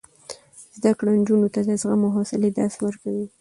[0.77, 3.25] زده کړه نجونو ته د زغم او حوصلې درس ورکوي.